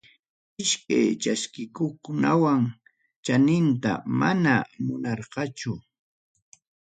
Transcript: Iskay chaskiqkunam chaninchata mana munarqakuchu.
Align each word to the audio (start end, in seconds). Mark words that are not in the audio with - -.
Iskay 0.61 1.07
chaskiqkunam 1.21 2.61
chaninchata 3.25 3.91
mana 4.19 4.53
munarqakuchu. 4.85 5.73